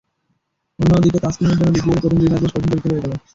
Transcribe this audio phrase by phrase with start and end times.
[0.79, 3.13] অন্য দিকে তাসকিনের জন্য বিপিএলের প্রথম দুই ম্যাচ বেশ কঠিন পরীক্ষার হয়ে গেল।